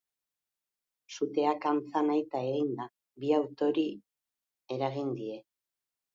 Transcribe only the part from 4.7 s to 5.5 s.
eragin die.